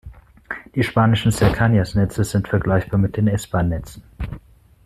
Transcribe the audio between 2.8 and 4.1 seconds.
mit den S-Bahn-Netzen.